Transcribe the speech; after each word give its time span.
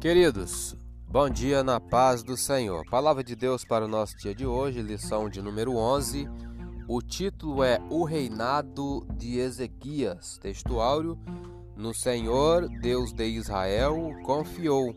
Queridos, 0.00 0.76
bom 1.10 1.28
dia 1.28 1.64
na 1.64 1.80
paz 1.80 2.22
do 2.22 2.36
Senhor. 2.36 2.84
Palavra 2.88 3.24
de 3.24 3.34
Deus 3.34 3.64
para 3.64 3.84
o 3.84 3.88
nosso 3.88 4.16
dia 4.16 4.32
de 4.32 4.46
hoje, 4.46 4.80
lição 4.80 5.28
de 5.28 5.42
número 5.42 5.74
11. 5.74 6.28
O 6.86 7.02
título 7.02 7.64
é 7.64 7.80
O 7.90 8.04
Reinado 8.04 9.04
de 9.16 9.40
Ezequias. 9.40 10.38
Texto 10.38 10.78
áureo: 10.78 11.18
No 11.76 11.92
Senhor, 11.92 12.68
Deus 12.68 13.12
de 13.12 13.26
Israel, 13.26 14.14
confiou, 14.22 14.94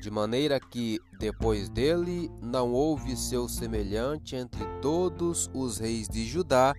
de 0.00 0.10
maneira 0.10 0.58
que, 0.58 0.98
depois 1.16 1.68
dele, 1.68 2.28
não 2.42 2.72
houve 2.72 3.16
seu 3.16 3.48
semelhante 3.48 4.34
entre 4.34 4.64
todos 4.82 5.48
os 5.54 5.78
reis 5.78 6.08
de 6.08 6.26
Judá, 6.26 6.74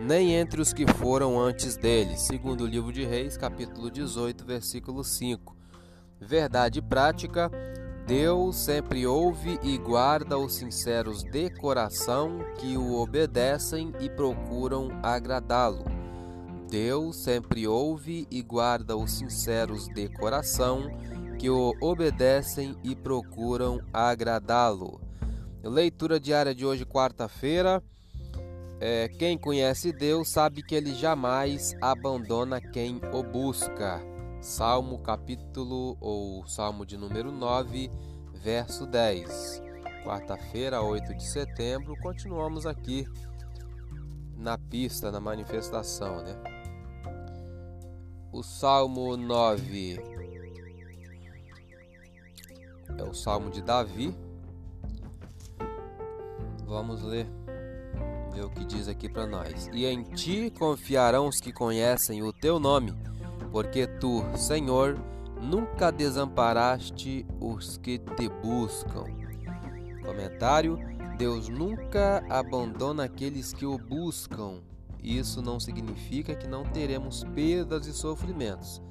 nem 0.00 0.34
entre 0.34 0.60
os 0.60 0.72
que 0.72 0.84
foram 0.94 1.38
antes 1.38 1.76
dele. 1.76 2.16
Segundo 2.16 2.64
o 2.64 2.66
livro 2.66 2.92
de 2.92 3.04
Reis, 3.04 3.36
capítulo 3.36 3.88
18, 3.88 4.44
versículo 4.44 5.04
5. 5.04 5.53
Verdade 6.26 6.80
prática: 6.80 7.50
Deus 8.06 8.56
sempre 8.56 9.06
ouve 9.06 9.58
e 9.62 9.76
guarda 9.76 10.38
os 10.38 10.54
sinceros 10.54 11.22
de 11.22 11.50
coração 11.50 12.38
que 12.58 12.76
o 12.78 12.94
obedecem 12.94 13.92
e 14.00 14.08
procuram 14.08 14.88
agradá-lo. 15.02 15.84
Deus 16.70 17.16
sempre 17.16 17.68
ouve 17.68 18.26
e 18.30 18.42
guarda 18.42 18.96
os 18.96 19.12
sinceros 19.12 19.86
de 19.88 20.08
coração 20.08 20.90
que 21.38 21.50
o 21.50 21.74
obedecem 21.80 22.74
e 22.82 22.96
procuram 22.96 23.80
agradá-lo. 23.92 25.00
Leitura 25.62 26.18
diária 26.18 26.54
de 26.54 26.64
hoje, 26.64 26.86
quarta-feira. 26.86 27.82
É, 28.80 29.08
quem 29.08 29.38
conhece 29.38 29.92
Deus 29.92 30.28
sabe 30.28 30.62
que 30.62 30.74
ele 30.74 30.94
jamais 30.94 31.74
abandona 31.80 32.60
quem 32.60 33.00
o 33.12 33.22
busca. 33.22 34.13
Salmo 34.44 34.98
capítulo 34.98 35.96
ou 35.98 36.46
Salmo 36.46 36.84
de 36.84 36.98
número 36.98 37.32
9, 37.32 37.90
verso 38.34 38.86
10. 38.86 39.62
Quarta-feira, 40.04 40.82
8 40.82 41.14
de 41.14 41.24
setembro, 41.24 41.96
continuamos 42.02 42.66
aqui 42.66 43.08
na 44.36 44.58
pista, 44.58 45.10
na 45.10 45.18
manifestação, 45.18 46.22
né? 46.22 46.36
O 48.30 48.42
Salmo 48.42 49.16
9 49.16 49.98
é 52.98 53.02
o 53.02 53.14
Salmo 53.14 53.50
de 53.50 53.62
Davi. 53.62 54.14
Vamos 56.66 57.02
ler, 57.02 57.26
ver 58.34 58.44
o 58.44 58.50
que 58.50 58.66
diz 58.66 58.88
aqui 58.88 59.08
para 59.08 59.26
nós. 59.26 59.70
E 59.72 59.86
em 59.86 60.02
ti 60.02 60.50
confiarão 60.50 61.28
os 61.28 61.40
que 61.40 61.50
conhecem 61.50 62.22
o 62.22 62.30
teu 62.30 62.60
nome 62.60 62.92
porque 63.54 63.86
tu, 63.86 64.24
Senhor, 64.36 64.98
nunca 65.40 65.92
desamparaste 65.92 67.24
os 67.40 67.76
que 67.76 68.00
te 68.00 68.28
buscam. 68.28 69.04
Comentário: 70.04 70.76
Deus 71.16 71.48
nunca 71.48 72.24
abandona 72.28 73.04
aqueles 73.04 73.52
que 73.52 73.64
o 73.64 73.78
buscam. 73.78 74.60
Isso 75.00 75.40
não 75.40 75.60
significa 75.60 76.34
que 76.34 76.48
não 76.48 76.64
teremos 76.64 77.22
perdas 77.32 77.86
e 77.86 77.92
sofrimentos. 77.92 78.82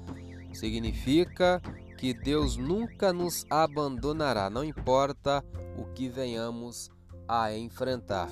Significa 0.54 1.60
que 1.98 2.14
Deus 2.14 2.56
nunca 2.56 3.12
nos 3.12 3.44
abandonará, 3.50 4.48
não 4.48 4.64
importa 4.64 5.44
o 5.76 5.84
que 5.92 6.08
venhamos 6.08 6.90
a 7.28 7.54
enfrentar. 7.54 8.30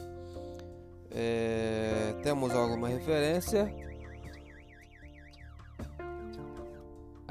É, 1.11 2.14
temos 2.22 2.52
alguma 2.52 2.89
referência? 2.89 3.92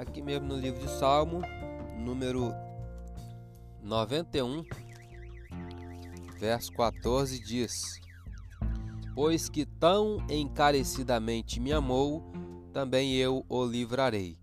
Aqui 0.02 0.20
mesmo 0.20 0.48
no 0.48 0.58
livro 0.58 0.82
de 0.82 0.90
Salmo, 0.90 1.42
número 1.96 2.52
91, 3.84 4.64
verso 6.40 6.74
14 6.74 7.40
diz: 7.40 8.02
Pois 9.14 9.48
que 9.48 9.64
tão 9.64 10.18
encarecidamente 10.28 11.60
me 11.60 11.72
amou, 11.72 12.24
também 12.74 13.14
eu 13.14 13.46
o 13.48 13.64
livrarei. 13.64 14.40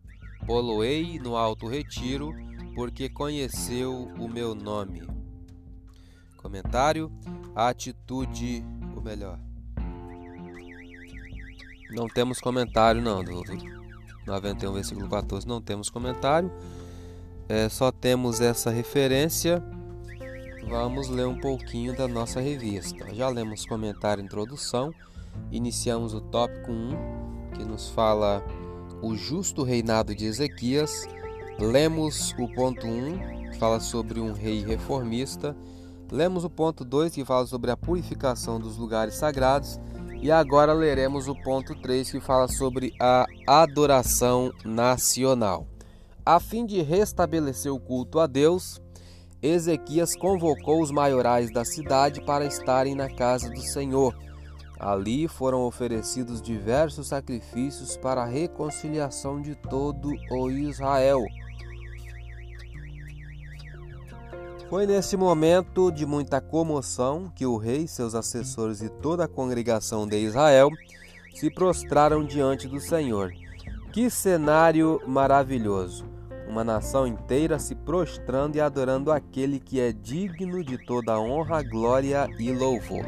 Poloei 0.46 1.18
no 1.18 1.36
alto 1.36 1.66
retiro, 1.66 2.32
porque 2.76 3.08
conheceu 3.08 4.12
o 4.16 4.28
meu 4.28 4.54
nome. 4.54 5.02
Comentário: 6.36 7.10
a 7.56 7.68
atitude, 7.68 8.64
ou 8.94 9.02
melhor, 9.02 9.40
não 11.90 12.06
temos 12.06 12.38
comentário 12.38 13.02
não, 13.02 13.24
doutor. 13.24 13.87
91, 14.28 14.72
versículo 14.72 15.08
14, 15.08 15.48
não 15.48 15.60
temos 15.60 15.90
comentário, 15.90 16.52
é, 17.48 17.68
só 17.68 17.90
temos 17.90 18.40
essa 18.40 18.70
referência. 18.70 19.62
Vamos 20.68 21.08
ler 21.08 21.26
um 21.26 21.40
pouquinho 21.40 21.96
da 21.96 22.06
nossa 22.06 22.40
revista. 22.40 23.14
Já 23.14 23.28
lemos 23.28 23.64
comentário 23.64 24.22
introdução, 24.22 24.92
iniciamos 25.50 26.12
o 26.12 26.20
tópico 26.20 26.70
1, 26.70 27.52
que 27.56 27.64
nos 27.64 27.88
fala 27.88 28.44
o 29.00 29.16
justo 29.16 29.62
reinado 29.62 30.14
de 30.14 30.26
Ezequias. 30.26 31.06
Lemos 31.58 32.34
o 32.38 32.46
ponto 32.48 32.86
1, 32.86 33.50
que 33.50 33.58
fala 33.58 33.80
sobre 33.80 34.20
um 34.20 34.32
rei 34.32 34.62
reformista. 34.62 35.56
Lemos 36.10 36.44
o 36.44 36.50
ponto 36.50 36.84
2, 36.84 37.14
que 37.14 37.24
fala 37.24 37.46
sobre 37.46 37.70
a 37.70 37.76
purificação 37.76 38.60
dos 38.60 38.76
lugares 38.76 39.14
sagrados. 39.14 39.80
E 40.20 40.32
agora 40.32 40.72
leremos 40.72 41.28
o 41.28 41.34
ponto 41.34 41.74
3 41.80 42.10
que 42.10 42.20
fala 42.20 42.48
sobre 42.48 42.92
a 43.00 43.24
adoração 43.46 44.52
nacional. 44.64 45.66
A 46.26 46.40
fim 46.40 46.66
de 46.66 46.82
restabelecer 46.82 47.72
o 47.72 47.78
culto 47.78 48.18
a 48.18 48.26
Deus, 48.26 48.82
Ezequias 49.40 50.16
convocou 50.16 50.82
os 50.82 50.90
maiorais 50.90 51.52
da 51.52 51.64
cidade 51.64 52.20
para 52.22 52.44
estarem 52.44 52.96
na 52.96 53.08
casa 53.08 53.48
do 53.48 53.60
Senhor. 53.60 54.12
Ali 54.78 55.28
foram 55.28 55.62
oferecidos 55.62 56.42
diversos 56.42 57.08
sacrifícios 57.08 57.96
para 57.96 58.22
a 58.22 58.26
reconciliação 58.26 59.40
de 59.40 59.54
todo 59.54 60.10
o 60.32 60.50
Israel. 60.50 61.24
Foi 64.68 64.86
nesse 64.86 65.16
momento 65.16 65.90
de 65.90 66.04
muita 66.04 66.42
comoção 66.42 67.32
que 67.34 67.46
o 67.46 67.56
rei, 67.56 67.86
seus 67.86 68.14
assessores 68.14 68.82
e 68.82 68.90
toda 68.90 69.24
a 69.24 69.28
congregação 69.28 70.06
de 70.06 70.18
Israel 70.18 70.68
se 71.34 71.50
prostraram 71.50 72.22
diante 72.22 72.68
do 72.68 72.78
Senhor. 72.78 73.32
Que 73.90 74.10
cenário 74.10 75.00
maravilhoso! 75.06 76.04
Uma 76.46 76.62
nação 76.62 77.06
inteira 77.06 77.58
se 77.58 77.74
prostrando 77.74 78.56
e 78.56 78.60
adorando 78.60 79.10
aquele 79.10 79.58
que 79.58 79.80
é 79.80 79.90
digno 79.90 80.62
de 80.62 80.76
toda 80.76 81.18
honra, 81.18 81.62
glória 81.62 82.28
e 82.38 82.52
louvor. 82.52 83.06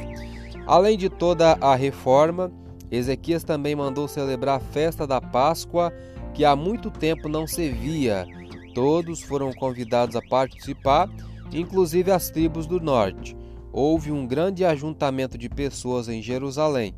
Além 0.66 0.96
de 0.96 1.10
toda 1.10 1.58
a 1.60 1.74
reforma, 1.74 2.50
Ezequias 2.90 3.44
também 3.44 3.76
mandou 3.76 4.08
celebrar 4.08 4.56
a 4.56 4.64
festa 4.72 5.06
da 5.06 5.20
Páscoa, 5.20 5.92
que 6.32 6.42
há 6.42 6.56
muito 6.56 6.90
tempo 6.90 7.28
não 7.28 7.46
se 7.46 7.68
via. 7.68 8.26
Todos 8.74 9.20
foram 9.20 9.52
convidados 9.52 10.16
a 10.16 10.22
participar 10.22 11.06
inclusive 11.52 12.10
as 12.10 12.30
tribos 12.30 12.66
do 12.66 12.80
norte. 12.80 13.36
Houve 13.72 14.10
um 14.10 14.26
grande 14.26 14.64
ajuntamento 14.64 15.38
de 15.38 15.48
pessoas 15.48 16.08
em 16.08 16.20
Jerusalém. 16.20 16.94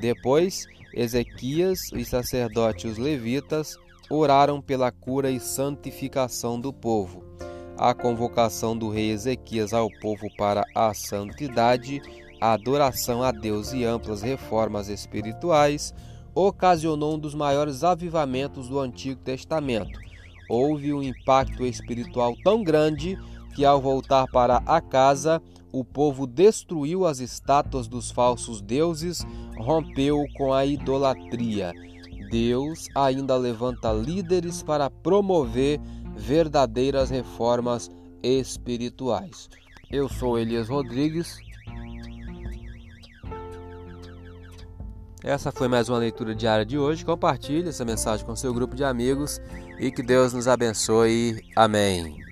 Depois, 0.00 0.66
Ezequias, 0.94 1.90
os 1.92 2.08
sacerdotes 2.08 2.92
os 2.92 2.98
levitas 2.98 3.76
oraram 4.10 4.60
pela 4.60 4.90
cura 4.92 5.30
e 5.30 5.40
santificação 5.40 6.60
do 6.60 6.72
povo. 6.72 7.24
A 7.78 7.94
convocação 7.94 8.76
do 8.76 8.90
rei 8.90 9.10
Ezequias 9.10 9.72
ao 9.72 9.90
povo 10.00 10.28
para 10.36 10.64
a 10.74 10.92
santidade, 10.92 12.02
a 12.40 12.52
adoração 12.52 13.22
a 13.22 13.32
Deus 13.32 13.72
e 13.72 13.84
amplas 13.84 14.20
reformas 14.20 14.88
espirituais 14.88 15.94
ocasionou 16.34 17.14
um 17.14 17.18
dos 17.18 17.34
maiores 17.34 17.82
avivamentos 17.82 18.68
do 18.68 18.78
Antigo 18.78 19.20
Testamento. 19.20 19.98
Houve 20.48 20.92
um 20.92 21.02
impacto 21.02 21.64
espiritual 21.64 22.34
tão 22.44 22.62
grande 22.62 23.18
que 23.54 23.64
ao 23.64 23.80
voltar 23.80 24.26
para 24.28 24.62
a 24.66 24.80
casa, 24.80 25.40
o 25.72 25.84
povo 25.84 26.26
destruiu 26.26 27.06
as 27.06 27.18
estátuas 27.18 27.88
dos 27.88 28.10
falsos 28.10 28.60
deuses, 28.60 29.26
rompeu 29.56 30.24
com 30.36 30.52
a 30.52 30.66
idolatria. 30.66 31.72
Deus 32.30 32.88
ainda 32.94 33.36
levanta 33.36 33.92
líderes 33.92 34.62
para 34.62 34.88
promover 34.88 35.80
verdadeiras 36.16 37.10
reformas 37.10 37.90
espirituais. 38.22 39.48
Eu 39.90 40.08
sou 40.08 40.38
Elias 40.38 40.68
Rodrigues. 40.68 41.36
Essa 45.22 45.52
foi 45.52 45.68
mais 45.68 45.88
uma 45.88 45.98
leitura 45.98 46.34
diária 46.34 46.66
de 46.66 46.78
hoje. 46.78 47.04
Compartilhe 47.04 47.68
essa 47.68 47.84
mensagem 47.84 48.26
com 48.26 48.34
seu 48.34 48.52
grupo 48.52 48.74
de 48.74 48.82
amigos 48.82 49.40
e 49.78 49.90
que 49.90 50.02
Deus 50.02 50.32
nos 50.32 50.48
abençoe. 50.48 51.40
Amém. 51.54 52.31